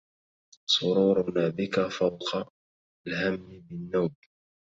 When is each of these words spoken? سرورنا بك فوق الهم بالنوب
سرورنا 0.65 1.47
بك 1.49 1.87
فوق 1.87 2.47
الهم 3.07 3.59
بالنوب 3.59 4.13